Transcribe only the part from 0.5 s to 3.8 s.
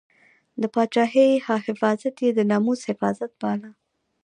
د پاچاهۍ حفاظت یې د ناموس حفاظت باله.